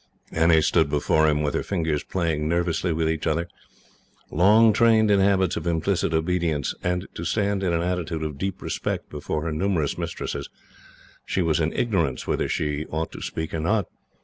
[0.31, 3.47] Annie stood before him, with her fingers playing nervously with each other.
[4.31, 8.63] Long trained in habits of implicit obedience, and to stand in an attitude of deep
[8.63, 10.49] respect before her numerous mistresses,
[11.23, 13.89] she was in ignorance whether she ought to speak or not.